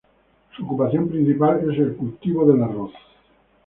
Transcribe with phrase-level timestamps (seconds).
[0.57, 2.91] Su ocupación principal es el cultivo del arroz.